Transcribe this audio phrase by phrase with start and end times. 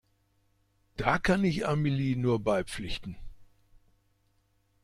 [0.97, 3.17] Da kann ich Amelie nur beipflichten.